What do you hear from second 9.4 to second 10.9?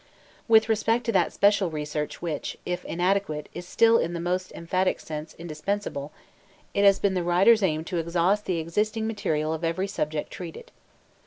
of every subject treated.